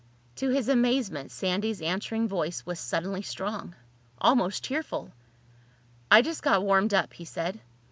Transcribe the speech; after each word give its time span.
To 0.37 0.49
his 0.49 0.67
amazement 0.67 1.29
Sandy's 1.29 1.79
answering 1.79 2.27
voice 2.27 2.65
was 2.65 2.79
suddenly 2.79 3.21
strong—almost 3.21 4.63
cheerful. 4.63 5.13
"I 6.09 6.23
just 6.23 6.41
got 6.41 6.63
warmed 6.63 6.95
up," 6.95 7.13
he 7.13 7.25
said. 7.25 7.59